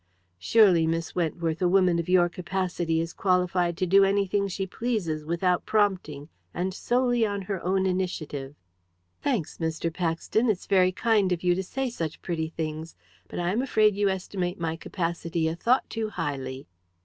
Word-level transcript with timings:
"Surely, 0.39 0.87
Miss 0.87 1.13
Wentworth, 1.13 1.61
a 1.61 1.69
woman 1.69 1.99
of 1.99 2.09
your 2.09 2.27
capacity 2.27 2.99
is 2.99 3.13
qualified 3.13 3.77
to 3.77 3.85
do 3.85 4.03
anything 4.03 4.47
she 4.47 4.65
pleases 4.65 5.23
without 5.23 5.67
prompting, 5.67 6.27
and 6.55 6.73
solely 6.73 7.23
on 7.23 7.43
her 7.43 7.63
own 7.63 7.85
initiative!" 7.85 8.55
"Thanks, 9.21 9.59
Mr. 9.59 9.93
Paxton, 9.93 10.49
it's 10.49 10.65
very 10.65 10.91
kind 10.91 11.31
of 11.31 11.43
you 11.43 11.53
to 11.53 11.61
say 11.61 11.87
such 11.91 12.23
pretty 12.23 12.49
things, 12.49 12.95
but 13.27 13.37
I 13.37 13.51
am 13.51 13.61
afraid 13.61 13.95
you 13.95 14.09
estimate 14.09 14.59
my 14.59 14.75
capacity 14.75 15.47
a 15.47 15.55
thought 15.55 15.87
too 15.87 16.09
highly." 16.09 16.65